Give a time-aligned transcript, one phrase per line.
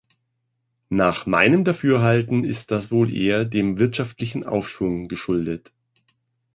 [0.89, 5.71] Nach meinem Dafürhalten ist das wohl eher dem wirtschaftlichen Aufschwung geschuldet.